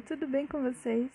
Tudo 0.00 0.26
bem 0.26 0.46
com 0.46 0.62
vocês? 0.62 1.10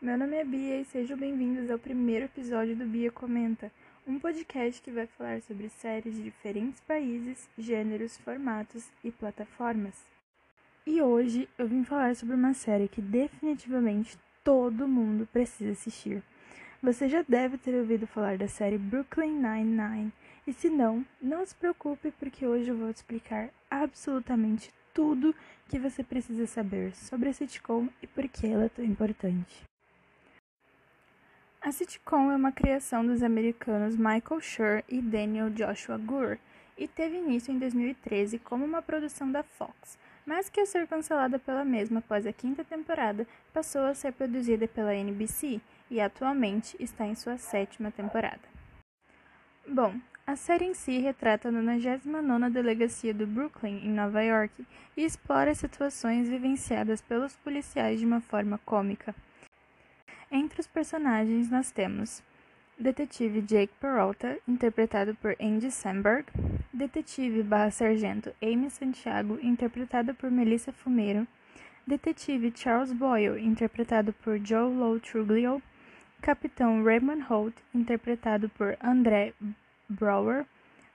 Meu 0.00 0.16
nome 0.16 0.36
é 0.36 0.44
Bia 0.44 0.80
e 0.80 0.86
sejam 0.86 1.18
bem-vindos 1.18 1.70
ao 1.70 1.78
primeiro 1.78 2.24
episódio 2.24 2.74
do 2.74 2.86
Bia 2.86 3.12
Comenta, 3.12 3.70
um 4.06 4.18
podcast 4.18 4.80
que 4.80 4.90
vai 4.90 5.06
falar 5.06 5.42
sobre 5.42 5.68
séries 5.68 6.14
de 6.14 6.22
diferentes 6.22 6.80
países, 6.80 7.46
gêneros, 7.58 8.16
formatos 8.16 8.90
e 9.04 9.10
plataformas. 9.10 10.06
E 10.86 11.02
hoje 11.02 11.46
eu 11.58 11.68
vim 11.68 11.84
falar 11.84 12.16
sobre 12.16 12.34
uma 12.34 12.54
série 12.54 12.88
que 12.88 13.02
definitivamente 13.02 14.18
todo 14.42 14.88
mundo 14.88 15.28
precisa 15.30 15.72
assistir. 15.72 16.22
Você 16.82 17.10
já 17.10 17.22
deve 17.28 17.58
ter 17.58 17.74
ouvido 17.74 18.06
falar 18.06 18.38
da 18.38 18.48
série 18.48 18.78
Brooklyn 18.78 19.34
Nine-Nine, 19.34 20.10
e 20.46 20.54
se 20.54 20.70
não, 20.70 21.04
não 21.20 21.44
se 21.44 21.54
preocupe 21.54 22.10
porque 22.18 22.46
hoje 22.46 22.70
eu 22.70 22.76
vou 22.76 22.88
explicar 22.88 23.50
absolutamente 23.70 24.72
tudo 24.92 25.34
que 25.68 25.78
você 25.78 26.02
precisa 26.02 26.46
saber 26.46 26.94
sobre 26.94 27.28
a 27.28 27.32
sitcom 27.32 27.88
e 28.02 28.06
por 28.06 28.28
que 28.28 28.46
ela 28.46 28.64
é 28.64 28.68
tão 28.68 28.84
importante. 28.84 29.62
A 31.60 31.70
sitcom 31.70 32.32
é 32.32 32.36
uma 32.36 32.50
criação 32.50 33.06
dos 33.06 33.22
americanos 33.22 33.96
Michael 33.96 34.40
Schur 34.40 34.82
e 34.88 35.00
Daniel 35.00 35.48
Joshua 35.48 35.96
Gore 35.96 36.40
e 36.76 36.88
teve 36.88 37.16
início 37.16 37.52
em 37.52 37.58
2013 37.58 38.38
como 38.40 38.64
uma 38.64 38.82
produção 38.82 39.30
da 39.30 39.42
Fox, 39.42 39.96
mas 40.26 40.48
que 40.48 40.58
ao 40.58 40.66
ser 40.66 40.86
cancelada 40.88 41.38
pela 41.38 41.64
mesma 41.64 42.00
após 42.00 42.26
a 42.26 42.32
quinta 42.32 42.64
temporada, 42.64 43.26
passou 43.52 43.82
a 43.82 43.94
ser 43.94 44.12
produzida 44.12 44.66
pela 44.66 44.94
NBC 44.94 45.60
e 45.88 46.00
atualmente 46.00 46.76
está 46.80 47.06
em 47.06 47.14
sua 47.14 47.38
sétima 47.38 47.90
temporada. 47.90 48.40
Bom, 49.66 49.94
a 50.26 50.36
série 50.36 50.66
em 50.66 50.74
si 50.74 50.98
retrata 50.98 51.48
a 51.48 51.52
99ª 51.52 52.50
Delegacia 52.50 53.12
do 53.12 53.26
Brooklyn, 53.26 53.84
em 53.84 53.90
Nova 53.90 54.22
York, 54.22 54.64
e 54.96 55.04
explora 55.04 55.54
situações 55.54 56.28
vivenciadas 56.28 57.00
pelos 57.00 57.36
policiais 57.36 57.98
de 57.98 58.06
uma 58.06 58.20
forma 58.20 58.58
cômica. 58.64 59.14
Entre 60.30 60.60
os 60.60 60.66
personagens 60.66 61.50
nós 61.50 61.70
temos 61.70 62.22
Detetive 62.78 63.42
Jake 63.42 63.72
Peralta, 63.80 64.38
interpretado 64.46 65.14
por 65.16 65.36
Andy 65.40 65.70
Samberg, 65.70 66.26
Detetive 66.72 67.42
barra 67.42 67.70
Sargento 67.70 68.32
Amy 68.40 68.70
Santiago, 68.70 69.38
interpretada 69.42 70.14
por 70.14 70.30
Melissa 70.30 70.72
Fumeiro, 70.72 71.26
Detetive 71.86 72.52
Charles 72.54 72.92
Boyle, 72.92 73.38
interpretado 73.44 74.12
por 74.12 74.38
Joe 74.38 74.72
Low 74.72 74.98
Truglio, 75.00 75.60
Capitão 76.20 76.82
Raymond 76.84 77.24
Holt, 77.28 77.54
interpretado 77.74 78.48
por 78.50 78.76
André 78.82 79.34
Brower, 79.92 80.46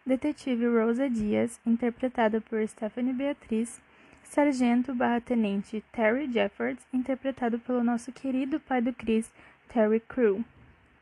detetive 0.05 0.67
Rosa 0.67 1.09
Dias, 1.09 1.59
interpretada 1.65 2.41
por 2.41 2.65
Stephanie 2.67 3.13
Beatriz, 3.13 3.81
sargento 4.23 4.93
barra 4.93 5.21
tenente 5.21 5.83
Terry 5.91 6.31
Jeffords, 6.31 6.85
interpretado 6.93 7.59
pelo 7.59 7.83
nosso 7.83 8.11
querido 8.11 8.59
pai 8.59 8.81
do 8.81 8.93
Chris, 8.93 9.31
Terry 9.69 9.99
Crew. 9.99 10.43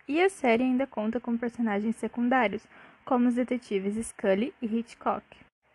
E 0.08 0.22
a 0.22 0.30
série 0.30 0.64
ainda 0.64 0.86
conta 0.86 1.20
com 1.20 1.38
personagens 1.38 1.96
secundários, 1.96 2.68
como 3.04 3.28
os 3.28 3.36
detetives 3.36 4.08
Scully 4.08 4.54
e 4.62 4.66
Hitchcock, 4.66 5.24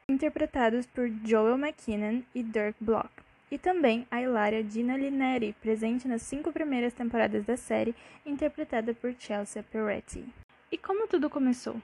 interpretados 0.09 0.87
por 0.87 1.09
Joel 1.25 1.57
McKinnon 1.57 2.23
e 2.35 2.43
Dirk 2.43 2.77
Block. 2.81 3.11
E 3.51 3.59
também 3.59 4.07
a 4.11 4.23
Hilária 4.23 4.63
Dina 4.63 4.97
Lineri, 4.97 5.57
presente 5.61 6.07
nas 6.07 6.23
cinco 6.23 6.53
primeiras 6.53 6.93
temporadas 6.93 7.45
da 7.45 7.57
série, 7.57 7.95
interpretada 8.25 8.95
por 8.95 9.13
Chelsea 9.19 9.63
Peretti. 9.65 10.25
E 10.71 10.79
como 10.79 11.09
tudo 11.09 11.29
começou? 11.29 11.81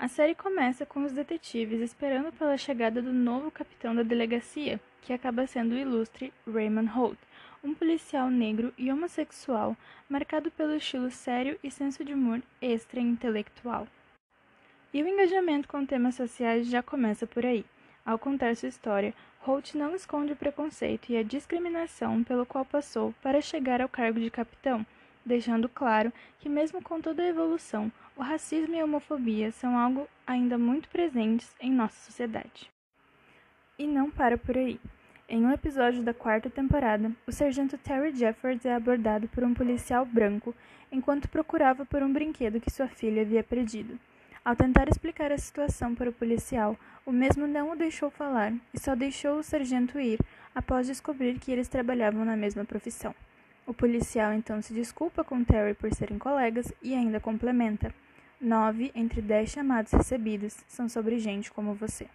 A 0.00 0.08
série 0.08 0.34
começa 0.34 0.86
com 0.86 1.04
os 1.04 1.12
detetives 1.12 1.78
esperando 1.78 2.32
pela 2.32 2.56
chegada 2.56 3.02
do 3.02 3.12
novo 3.12 3.50
capitão 3.50 3.94
da 3.94 4.02
delegacia, 4.02 4.80
que 5.02 5.12
acaba 5.12 5.46
sendo 5.46 5.74
o 5.74 5.78
ilustre 5.78 6.32
Raymond 6.50 6.88
Holt, 6.88 7.18
um 7.62 7.74
policial 7.74 8.30
negro 8.30 8.72
e 8.78 8.90
homossexual 8.90 9.76
marcado 10.08 10.50
pelo 10.52 10.74
estilo 10.74 11.10
sério 11.10 11.60
e 11.62 11.70
senso 11.70 12.02
de 12.02 12.14
humor 12.14 12.40
extra-intelectual. 12.62 13.86
E 14.90 15.02
o 15.02 15.06
engajamento 15.06 15.68
com 15.68 15.84
temas 15.84 16.14
sociais 16.14 16.66
já 16.66 16.82
começa 16.82 17.26
por 17.26 17.44
aí. 17.44 17.62
Ao 18.02 18.18
contar 18.18 18.56
sua 18.56 18.70
história, 18.70 19.12
Holt 19.40 19.74
não 19.74 19.94
esconde 19.94 20.32
o 20.32 20.36
preconceito 20.36 21.10
e 21.10 21.18
a 21.18 21.22
discriminação 21.22 22.24
pelo 22.24 22.46
qual 22.46 22.64
passou 22.64 23.14
para 23.22 23.42
chegar 23.42 23.82
ao 23.82 23.88
cargo 23.88 24.18
de 24.18 24.30
capitão 24.30 24.86
deixando 25.24 25.68
claro 25.68 26.12
que, 26.38 26.48
mesmo 26.48 26.82
com 26.82 27.00
toda 27.00 27.22
a 27.22 27.28
evolução, 27.28 27.90
o 28.20 28.22
racismo 28.22 28.74
e 28.74 28.80
a 28.80 28.84
homofobia 28.84 29.50
são 29.50 29.78
algo 29.78 30.06
ainda 30.26 30.58
muito 30.58 30.90
presentes 30.90 31.56
em 31.58 31.72
nossa 31.72 31.98
sociedade. 32.04 32.70
E 33.78 33.86
não 33.86 34.10
para 34.10 34.36
por 34.36 34.58
aí. 34.58 34.78
Em 35.26 35.42
um 35.42 35.50
episódio 35.50 36.02
da 36.02 36.12
quarta 36.12 36.50
temporada, 36.50 37.10
o 37.26 37.32
sargento 37.32 37.78
Terry 37.78 38.14
Jeffords 38.14 38.66
é 38.66 38.74
abordado 38.74 39.26
por 39.28 39.42
um 39.42 39.54
policial 39.54 40.04
branco 40.04 40.54
enquanto 40.92 41.30
procurava 41.30 41.86
por 41.86 42.02
um 42.02 42.12
brinquedo 42.12 42.60
que 42.60 42.70
sua 42.70 42.88
filha 42.88 43.22
havia 43.22 43.42
perdido. 43.42 43.98
Ao 44.44 44.54
tentar 44.54 44.86
explicar 44.90 45.32
a 45.32 45.38
situação 45.38 45.94
para 45.94 46.10
o 46.10 46.12
policial, 46.12 46.76
o 47.06 47.12
mesmo 47.12 47.46
não 47.46 47.70
o 47.72 47.76
deixou 47.76 48.10
falar 48.10 48.52
e 48.74 48.78
só 48.78 48.94
deixou 48.94 49.38
o 49.38 49.42
sargento 49.42 49.98
ir 49.98 50.20
após 50.54 50.86
descobrir 50.86 51.38
que 51.38 51.50
eles 51.50 51.68
trabalhavam 51.68 52.26
na 52.26 52.36
mesma 52.36 52.66
profissão. 52.66 53.14
O 53.66 53.72
policial 53.72 54.34
então 54.34 54.60
se 54.60 54.74
desculpa 54.74 55.24
com 55.24 55.42
Terry 55.42 55.72
por 55.72 55.94
serem 55.94 56.18
colegas 56.18 56.70
e 56.82 56.92
ainda 56.92 57.18
complementa: 57.18 57.94
nove 58.40 58.90
entre 58.94 59.20
dez 59.20 59.50
chamados 59.50 59.92
recebidos 59.92 60.56
são 60.66 60.88
sobre 60.88 61.18
gente 61.18 61.52
como 61.52 61.74
você. 61.74 62.08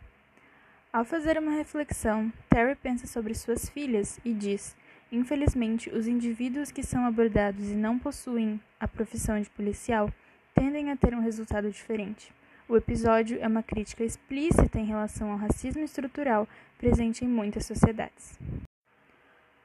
Ao 0.91 1.05
fazer 1.05 1.37
uma 1.37 1.51
reflexão, 1.51 2.31
Terry 2.49 2.75
pensa 2.75 3.05
sobre 3.05 3.35
suas 3.35 3.69
filhas 3.69 4.19
e 4.25 4.33
diz: 4.33 4.75
Infelizmente, 5.11 5.89
os 5.89 6.07
indivíduos 6.07 6.71
que 6.71 6.81
são 6.81 7.05
abordados 7.05 7.69
e 7.69 7.75
não 7.75 7.99
possuem 7.99 8.59
a 8.79 8.87
profissão 8.87 9.39
de 9.39 9.49
policial 9.49 10.11
tendem 10.53 10.91
a 10.91 10.95
ter 10.95 11.13
um 11.13 11.21
resultado 11.21 11.69
diferente. 11.69 12.33
O 12.67 12.75
episódio 12.75 13.37
é 13.39 13.47
uma 13.47 13.61
crítica 13.61 14.03
explícita 14.03 14.79
em 14.79 14.85
relação 14.85 15.31
ao 15.31 15.37
racismo 15.37 15.83
estrutural 15.83 16.47
presente 16.77 17.23
em 17.23 17.27
muitas 17.27 17.65
sociedades. 17.65 18.39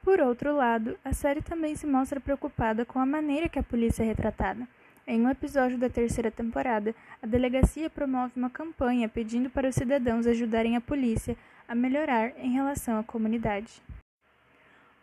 Por 0.03 0.19
outro 0.19 0.55
lado, 0.55 0.97
a 1.03 1.13
série 1.13 1.41
também 1.41 1.75
se 1.75 1.87
mostra 1.87 2.19
preocupada 2.19 2.85
com 2.85 2.99
a 2.99 3.05
maneira 3.05 3.49
que 3.49 3.57
a 3.57 3.63
polícia 3.63 4.03
é 4.03 4.05
retratada. 4.05 4.67
Em 5.07 5.25
um 5.25 5.29
episódio 5.29 5.77
da 5.77 5.89
terceira 5.89 6.29
temporada, 6.29 6.93
a 7.21 7.27
delegacia 7.27 7.89
promove 7.89 8.33
uma 8.35 8.49
campanha 8.49 9.09
pedindo 9.09 9.49
para 9.49 9.67
os 9.67 9.75
cidadãos 9.75 10.27
ajudarem 10.27 10.75
a 10.75 10.81
polícia 10.81 11.35
a 11.67 11.73
melhorar 11.73 12.33
em 12.37 12.51
relação 12.51 12.99
à 12.99 13.03
comunidade. 13.03 13.81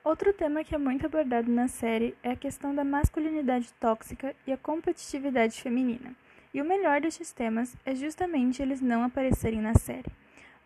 Outro 0.04 0.32
tema 0.32 0.62
que 0.62 0.75
é 0.75 0.78
muito 0.78 1.04
abordado 1.04 1.50
na 1.50 1.66
série 1.66 2.14
é 2.22 2.31
a 2.31 2.37
questão 2.37 2.75
da 2.75 2.84
masculinidade 2.84 3.72
tóxica 3.81 4.34
e 4.47 4.53
a 4.53 4.56
competitividade 4.56 5.60
feminina. 5.60 6.14
E 6.54 6.62
o 6.62 6.64
melhor 6.64 7.00
destes 7.00 7.32
temas 7.32 7.76
é 7.84 7.94
justamente 7.94 8.62
eles 8.62 8.81
não 8.81 9.03
aparecerem 9.03 9.60
na 9.60 9.75
série. 9.75 10.10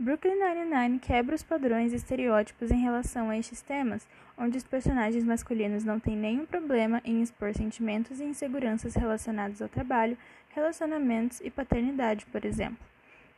Brooklyn 0.02 0.34
Nine-Nine 0.34 0.98
quebra 0.98 1.36
os 1.36 1.44
padrões 1.44 1.92
e 1.92 1.96
estereótipos 1.96 2.72
em 2.72 2.80
relação 2.80 3.30
a 3.30 3.38
estes 3.38 3.62
temas, 3.62 4.04
onde 4.36 4.58
os 4.58 4.64
personagens 4.64 5.22
masculinos 5.22 5.84
não 5.84 6.00
têm 6.00 6.16
nenhum 6.16 6.44
problema 6.44 7.00
em 7.04 7.22
expor 7.22 7.54
sentimentos 7.54 8.18
e 8.18 8.24
inseguranças 8.24 8.96
relacionados 8.96 9.62
ao 9.62 9.68
trabalho, 9.68 10.18
relacionamentos 10.48 11.40
e 11.40 11.50
paternidade, 11.50 12.26
por 12.26 12.44
exemplo. 12.44 12.84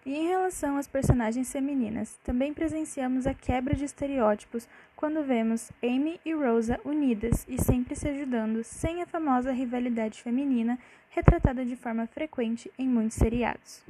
E 0.07 0.15
em 0.15 0.27
relação 0.27 0.79
às 0.79 0.89
personagens 0.89 1.53
femininas, 1.53 2.19
também 2.25 2.55
presenciamos 2.55 3.27
a 3.27 3.35
quebra 3.35 3.75
de 3.75 3.85
estereótipos 3.85 4.67
quando 4.97 5.23
vemos 5.23 5.71
Amy 5.83 6.19
e 6.25 6.33
Rosa 6.33 6.81
unidas 6.83 7.45
e 7.47 7.63
sempre 7.63 7.95
se 7.95 8.09
ajudando, 8.09 8.65
sem 8.65 9.03
a 9.03 9.07
famosa 9.07 9.53
rivalidade 9.53 10.23
feminina 10.23 10.79
retratada 11.11 11.63
de 11.63 11.77
forma 11.77 12.07
frequente 12.07 12.73
em 12.79 12.89
muitos 12.89 13.19
seriados. 13.19 13.85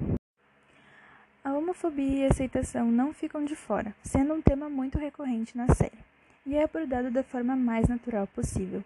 A 1.45 1.53
homofobia 1.53 2.21
e 2.21 2.25
a 2.25 2.29
aceitação 2.29 2.91
não 2.91 3.13
ficam 3.13 3.45
de 3.45 3.55
fora, 3.55 3.95
sendo 4.03 4.33
um 4.33 4.41
tema 4.41 4.71
muito 4.71 4.97
recorrente 4.97 5.55
na 5.55 5.69
série, 5.75 5.99
e 6.47 6.55
é 6.57 6.65
abordado 6.65 7.11
da 7.11 7.23
forma 7.23 7.55
mais 7.55 7.87
natural 7.87 8.27
possível. 8.27 8.83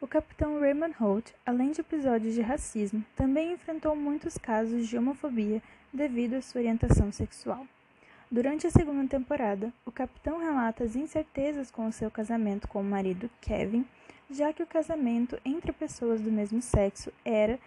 O 0.00 0.06
capitão 0.06 0.60
Raymond 0.60 0.94
Holt, 1.00 1.32
além 1.44 1.72
de 1.72 1.80
episódios 1.80 2.32
de 2.32 2.40
racismo, 2.42 3.04
também 3.16 3.54
enfrentou 3.54 3.96
muitos 3.96 4.38
casos 4.38 4.86
de 4.86 4.96
homofobia 4.96 5.60
devido 5.92 6.34
à 6.34 6.42
sua 6.42 6.60
orientação 6.60 7.10
sexual. 7.10 7.66
Durante 8.30 8.68
a 8.68 8.70
segunda 8.70 9.08
temporada, 9.08 9.72
o 9.84 9.90
capitão 9.90 10.38
relata 10.38 10.84
as 10.84 10.94
incertezas 10.94 11.72
com 11.72 11.88
o 11.88 11.92
seu 11.92 12.08
casamento 12.08 12.68
com 12.68 12.82
o 12.82 12.84
marido 12.84 13.28
Kevin, 13.40 13.84
já 14.30 14.52
que 14.52 14.62
o 14.62 14.66
casamento 14.66 15.40
entre 15.44 15.72
pessoas 15.72 16.20
do 16.20 16.30
mesmo 16.30 16.62
sexo 16.62 17.12
era 17.24 17.58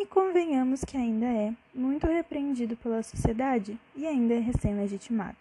e 0.00 0.06
convenhamos 0.06 0.84
que 0.84 0.96
ainda 0.96 1.26
é 1.26 1.52
muito 1.74 2.06
repreendido 2.06 2.76
pela 2.76 3.02
sociedade 3.02 3.76
e 3.96 4.06
ainda 4.06 4.34
é 4.34 4.38
recém-legitimado. 4.38 5.36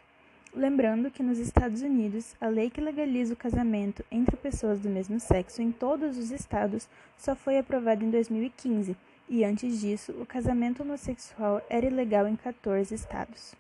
Lembrando 0.51 1.11
que 1.11 1.21
nos 1.21 1.37
Estados 1.37 1.83
Unidos, 1.83 2.35
a 2.41 2.47
lei 2.47 2.67
que 2.67 2.81
legaliza 2.81 3.35
o 3.35 3.37
casamento 3.37 4.03
entre 4.09 4.35
pessoas 4.35 4.79
do 4.79 4.89
mesmo 4.89 5.19
sexo 5.19 5.61
em 5.61 5.71
todos 5.71 6.17
os 6.17 6.31
estados 6.31 6.89
só 7.15 7.35
foi 7.35 7.59
aprovada 7.59 8.03
em 8.03 8.09
2015, 8.09 8.97
e 9.29 9.45
antes 9.45 9.79
disso, 9.79 10.11
o 10.13 10.25
casamento 10.25 10.81
homossexual 10.81 11.61
era 11.69 11.85
ilegal 11.85 12.27
em 12.27 12.35
14 12.35 12.95
estados. 12.95 13.53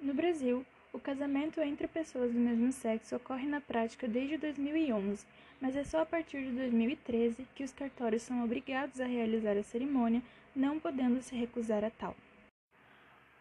No 0.00 0.14
Brasil, 0.14 0.64
O 0.92 0.98
casamento 0.98 1.60
entre 1.60 1.86
pessoas 1.86 2.32
do 2.32 2.38
mesmo 2.38 2.72
sexo 2.72 3.14
ocorre 3.14 3.46
na 3.46 3.60
prática 3.60 4.08
desde 4.08 4.36
2011, 4.36 5.24
mas 5.60 5.76
é 5.76 5.84
só 5.84 6.02
a 6.02 6.06
partir 6.06 6.42
de 6.42 6.50
2013 6.50 7.46
que 7.54 7.62
os 7.62 7.72
cartórios 7.72 8.22
são 8.22 8.42
obrigados 8.42 9.00
a 9.00 9.06
realizar 9.06 9.56
a 9.56 9.62
cerimônia, 9.62 10.20
não 10.54 10.80
podendo 10.80 11.22
se 11.22 11.36
recusar 11.36 11.84
a 11.84 11.90
tal. 11.90 12.16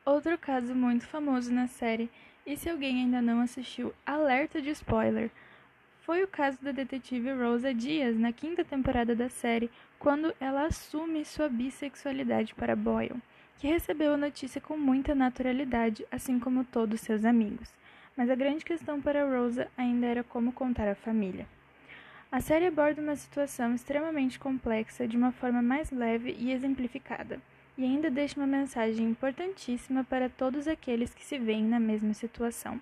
Outro 0.05 0.37
caso 0.37 0.75
muito 0.75 1.07
famoso 1.07 1.51
na 1.51 1.67
série, 1.67 2.09
e 2.45 2.55
se 2.55 2.69
alguém 2.69 3.03
ainda 3.03 3.19
não 3.21 3.41
assistiu, 3.41 3.93
alerta 4.05 4.61
de 4.61 4.69
spoiler, 4.69 5.31
foi 6.01 6.23
o 6.23 6.27
caso 6.27 6.61
da 6.63 6.71
detetive 6.71 7.31
Rosa 7.33 7.73
Dias 7.73 8.15
na 8.15 8.31
quinta 8.31 8.63
temporada 8.63 9.15
da 9.15 9.29
série, 9.29 9.71
quando 9.97 10.33
ela 10.39 10.65
assume 10.65 11.25
sua 11.25 11.49
bissexualidade 11.49 12.53
para 12.53 12.75
Boyle, 12.75 13.21
que 13.59 13.67
recebeu 13.67 14.13
a 14.13 14.17
notícia 14.17 14.61
com 14.61 14.77
muita 14.77 15.13
naturalidade, 15.13 16.05
assim 16.09 16.39
como 16.39 16.63
todos 16.63 17.01
seus 17.01 17.25
amigos. 17.25 17.69
Mas 18.15 18.29
a 18.29 18.35
grande 18.35 18.63
questão 18.63 19.01
para 19.01 19.27
Rosa 19.29 19.67
ainda 19.77 20.07
era 20.07 20.23
como 20.23 20.53
contar 20.53 20.87
à 20.87 20.95
família. 20.95 21.45
A 22.31 22.39
série 22.39 22.67
aborda 22.67 23.01
uma 23.01 23.17
situação 23.17 23.75
extremamente 23.75 24.39
complexa 24.39 25.05
de 25.05 25.17
uma 25.17 25.33
forma 25.33 25.61
mais 25.61 25.91
leve 25.91 26.35
e 26.39 26.51
exemplificada, 26.51 27.41
e 27.77 27.83
ainda 27.83 28.09
deixa 28.09 28.39
uma 28.39 28.47
mensagem 28.47 29.05
importantíssima 29.09 30.05
para 30.05 30.29
todos 30.29 30.67
aqueles 30.67 31.13
que 31.13 31.25
se 31.25 31.37
veem 31.37 31.63
na 31.65 31.79
mesma 31.79 32.13
situação. 32.13 32.79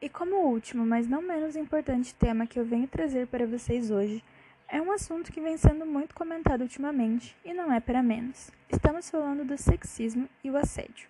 E 0.00 0.08
como 0.08 0.48
último, 0.48 0.84
mas 0.84 1.06
não 1.06 1.22
menos 1.22 1.56
importante 1.56 2.14
tema 2.14 2.46
que 2.46 2.58
eu 2.58 2.64
venho 2.64 2.88
trazer 2.88 3.28
para 3.28 3.46
vocês 3.46 3.90
hoje, 3.90 4.24
é 4.68 4.80
um 4.80 4.90
assunto 4.90 5.32
que 5.32 5.40
vem 5.40 5.56
sendo 5.56 5.86
muito 5.86 6.14
comentado 6.14 6.62
ultimamente 6.62 7.36
e 7.44 7.52
não 7.52 7.72
é 7.72 7.80
para 7.80 8.02
menos. 8.02 8.50
Estamos 8.70 9.10
falando 9.10 9.44
do 9.44 9.56
sexismo 9.56 10.28
e 10.42 10.50
o 10.50 10.56
assédio. 10.56 11.08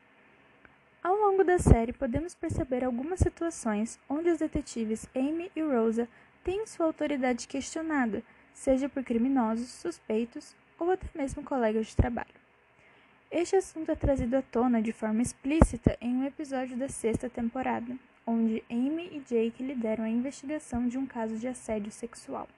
Ao 1.02 1.14
longo 1.14 1.44
da 1.44 1.58
série, 1.58 1.92
podemos 1.92 2.34
perceber 2.34 2.84
algumas 2.84 3.20
situações 3.20 3.98
onde 4.08 4.30
os 4.30 4.38
detetives 4.38 5.06
Amy 5.14 5.50
e 5.54 5.62
Rosa 5.62 6.08
têm 6.42 6.66
sua 6.66 6.86
autoridade 6.86 7.46
questionada, 7.46 8.22
seja 8.52 8.88
por 8.88 9.04
criminosos, 9.04 9.68
suspeitos 9.68 10.54
ou 10.78 10.90
até 10.90 11.06
mesmo 11.14 11.42
colegas 11.42 11.86
de 11.88 11.96
trabalho. 11.96 12.44
Este 13.30 13.56
assunto 13.56 13.90
é 13.90 13.94
trazido 13.94 14.36
à 14.36 14.42
tona 14.42 14.80
de 14.80 14.92
forma 14.92 15.20
explícita 15.20 15.96
em 16.00 16.14
um 16.16 16.24
episódio 16.24 16.76
da 16.76 16.88
sexta 16.88 17.28
temporada, 17.28 17.96
onde 18.26 18.62
Amy 18.70 19.08
e 19.12 19.20
Jake 19.20 19.62
lideram 19.62 20.04
a 20.04 20.08
investigação 20.08 20.86
de 20.88 20.96
um 20.96 21.06
caso 21.06 21.36
de 21.36 21.48
assédio 21.48 21.90
sexual. 21.90 22.48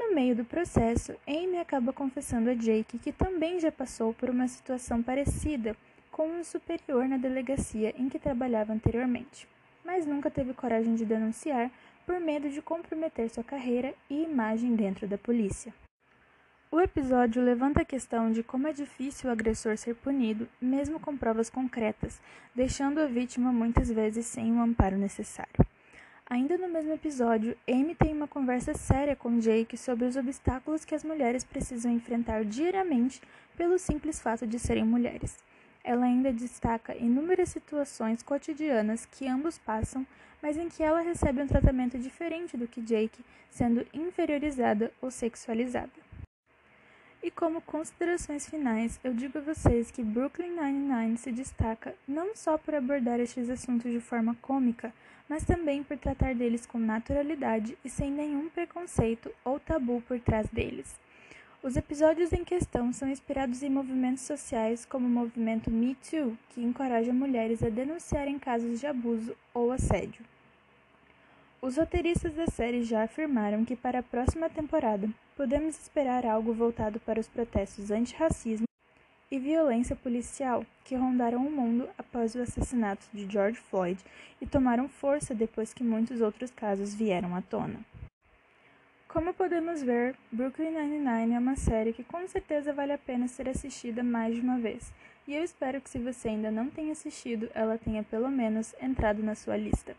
No 0.00 0.14
meio 0.14 0.34
do 0.34 0.46
processo, 0.46 1.14
Amy 1.28 1.58
acaba 1.58 1.92
confessando 1.92 2.48
a 2.48 2.54
Jake 2.54 2.98
que 2.98 3.12
também 3.12 3.60
já 3.60 3.70
passou 3.70 4.14
por 4.14 4.30
uma 4.30 4.48
situação 4.48 5.02
parecida 5.02 5.76
com 6.10 6.26
um 6.26 6.42
superior 6.42 7.06
na 7.06 7.18
delegacia 7.18 7.94
em 7.98 8.08
que 8.08 8.18
trabalhava 8.18 8.72
anteriormente, 8.72 9.46
mas 9.84 10.06
nunca 10.06 10.30
teve 10.30 10.54
coragem 10.54 10.94
de 10.94 11.04
denunciar 11.04 11.70
por 12.06 12.18
medo 12.18 12.48
de 12.48 12.62
comprometer 12.62 13.28
sua 13.28 13.44
carreira 13.44 13.94
e 14.08 14.22
imagem 14.22 14.74
dentro 14.74 15.06
da 15.06 15.18
polícia. 15.18 15.72
O 16.72 16.80
episódio 16.80 17.42
levanta 17.42 17.82
a 17.82 17.84
questão 17.84 18.32
de 18.32 18.42
como 18.42 18.68
é 18.68 18.72
difícil 18.72 19.28
o 19.28 19.32
agressor 19.32 19.76
ser 19.76 19.94
punido, 19.96 20.48
mesmo 20.58 20.98
com 20.98 21.14
provas 21.14 21.50
concretas, 21.50 22.18
deixando 22.54 23.00
a 23.00 23.06
vítima 23.06 23.52
muitas 23.52 23.90
vezes 23.90 24.24
sem 24.24 24.50
o 24.50 24.62
amparo 24.62 24.96
necessário. 24.96 25.66
Ainda 26.30 26.56
no 26.56 26.68
mesmo 26.68 26.92
episódio, 26.92 27.56
Amy 27.68 27.92
tem 27.92 28.14
uma 28.14 28.28
conversa 28.28 28.72
séria 28.72 29.16
com 29.16 29.40
Jake 29.40 29.76
sobre 29.76 30.04
os 30.04 30.14
obstáculos 30.14 30.84
que 30.84 30.94
as 30.94 31.02
mulheres 31.02 31.42
precisam 31.42 31.90
enfrentar 31.90 32.44
diariamente 32.44 33.20
pelo 33.56 33.76
simples 33.80 34.20
fato 34.20 34.46
de 34.46 34.56
serem 34.56 34.84
mulheres. 34.84 35.36
Ela 35.82 36.04
ainda 36.04 36.32
destaca 36.32 36.94
inúmeras 36.94 37.48
situações 37.48 38.22
cotidianas 38.22 39.04
que 39.06 39.26
ambos 39.26 39.58
passam, 39.58 40.06
mas 40.40 40.56
em 40.56 40.68
que 40.68 40.84
ela 40.84 41.00
recebe 41.00 41.42
um 41.42 41.48
tratamento 41.48 41.98
diferente 41.98 42.56
do 42.56 42.68
que 42.68 42.80
Jake, 42.80 43.24
sendo 43.50 43.84
inferiorizada 43.92 44.92
ou 45.02 45.10
sexualizada. 45.10 45.90
E 47.20 47.28
como 47.28 47.60
considerações 47.60 48.48
finais, 48.48 49.00
eu 49.02 49.12
digo 49.12 49.38
a 49.38 49.42
vocês 49.42 49.90
que 49.90 50.04
Brooklyn 50.04 50.52
Nine-Nine 50.52 51.18
se 51.18 51.32
destaca 51.32 51.92
não 52.06 52.36
só 52.36 52.56
por 52.56 52.76
abordar 52.76 53.18
estes 53.18 53.50
assuntos 53.50 53.90
de 53.90 54.00
forma 54.00 54.36
cômica, 54.40 54.94
mas 55.30 55.44
também 55.44 55.80
por 55.84 55.96
tratar 55.96 56.34
deles 56.34 56.66
com 56.66 56.76
naturalidade 56.76 57.78
e 57.84 57.88
sem 57.88 58.10
nenhum 58.10 58.50
preconceito 58.50 59.30
ou 59.44 59.60
tabu 59.60 60.02
por 60.08 60.18
trás 60.18 60.48
deles. 60.48 60.98
Os 61.62 61.76
episódios 61.76 62.32
em 62.32 62.42
questão 62.42 62.92
são 62.92 63.08
inspirados 63.08 63.62
em 63.62 63.70
movimentos 63.70 64.24
sociais 64.24 64.84
como 64.84 65.06
o 65.06 65.10
movimento 65.10 65.70
Me 65.70 65.94
Too, 65.94 66.36
que 66.48 66.60
encoraja 66.60 67.12
mulheres 67.12 67.62
a 67.62 67.68
denunciarem 67.68 68.40
casos 68.40 68.80
de 68.80 68.88
abuso 68.88 69.36
ou 69.54 69.70
assédio. 69.70 70.24
Os 71.62 71.76
roteiristas 71.76 72.34
da 72.34 72.46
série 72.48 72.82
já 72.82 73.04
afirmaram 73.04 73.64
que 73.64 73.76
para 73.76 74.00
a 74.00 74.02
próxima 74.02 74.50
temporada 74.50 75.08
podemos 75.36 75.78
esperar 75.78 76.26
algo 76.26 76.52
voltado 76.52 76.98
para 76.98 77.20
os 77.20 77.28
protestos 77.28 77.92
antirracismo 77.92 78.69
e 79.30 79.38
violência 79.38 79.94
policial 79.94 80.66
que 80.84 80.96
rondaram 80.96 81.46
o 81.46 81.50
mundo 81.50 81.88
após 81.96 82.34
o 82.34 82.42
assassinato 82.42 83.06
de 83.12 83.30
George 83.30 83.58
Floyd 83.58 84.02
e 84.40 84.46
tomaram 84.46 84.88
força 84.88 85.34
depois 85.34 85.72
que 85.72 85.84
muitos 85.84 86.20
outros 86.20 86.50
casos 86.50 86.94
vieram 86.94 87.34
à 87.36 87.40
tona. 87.40 87.78
Como 89.06 89.34
podemos 89.34 89.82
ver, 89.82 90.16
Brooklyn 90.30 90.70
Nine-Nine 90.70 91.34
é 91.34 91.38
uma 91.38 91.56
série 91.56 91.92
que 91.92 92.04
com 92.04 92.26
certeza 92.28 92.72
vale 92.72 92.92
a 92.92 92.98
pena 92.98 93.28
ser 93.28 93.48
assistida 93.48 94.02
mais 94.02 94.34
de 94.34 94.40
uma 94.40 94.58
vez, 94.58 94.92
e 95.26 95.34
eu 95.34 95.44
espero 95.44 95.80
que 95.80 95.90
se 95.90 95.98
você 95.98 96.28
ainda 96.28 96.50
não 96.50 96.68
tenha 96.68 96.92
assistido, 96.92 97.48
ela 97.54 97.78
tenha 97.78 98.02
pelo 98.02 98.28
menos 98.30 98.74
entrado 98.80 99.22
na 99.22 99.34
sua 99.34 99.56
lista. 99.56 99.96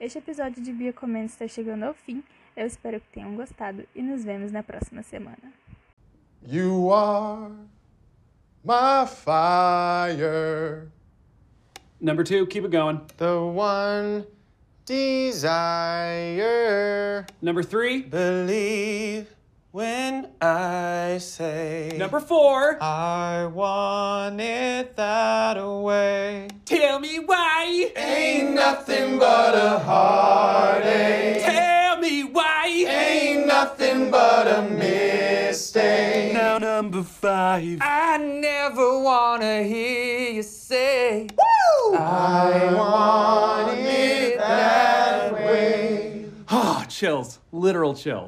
Este 0.00 0.18
episódio 0.18 0.62
de 0.62 0.72
Bia 0.72 0.94
está 1.24 1.48
chegando 1.48 1.84
ao 1.84 1.94
fim. 1.94 2.22
Eu 2.56 2.66
espero 2.66 3.00
que 3.00 3.08
tenham 3.08 3.34
gostado 3.34 3.84
e 3.94 4.02
nos 4.02 4.24
vemos 4.24 4.52
na 4.52 4.62
próxima 4.62 5.02
semana. 5.02 5.52
My 8.64 9.06
fire. 9.06 10.90
Number 12.00 12.24
two, 12.24 12.46
keep 12.46 12.64
it 12.64 12.70
going. 12.70 13.00
The 13.16 13.40
one 13.40 14.26
desire. 14.84 16.06
Number 17.40 17.62
three. 17.62 18.02
Believe 18.02 19.28
when 19.70 20.28
I 20.40 21.18
say. 21.18 21.94
Number 21.96 22.20
four. 22.20 22.82
I 22.82 23.46
want 23.46 24.40
it 24.40 24.96
that 24.96 25.56
way. 25.64 26.48
Tell 26.64 26.98
me 27.00 27.18
why. 27.20 27.92
Ain't 27.96 28.54
nothing 28.54 29.18
but 29.18 29.54
a 29.54 29.78
heartache. 29.78 31.37
Number 36.98 37.08
five. 37.08 37.78
I 37.80 38.18
never 38.18 39.00
wanna 39.00 39.62
hear 39.62 40.32
you 40.32 40.42
say, 40.42 41.28
I 41.94 42.72
want 42.74 43.78
it 43.78 44.38
that 44.38 45.32
way. 45.32 46.26
Ah, 46.48 46.84
chills. 46.88 47.38
Literal 47.52 47.94
chills. 47.94 48.26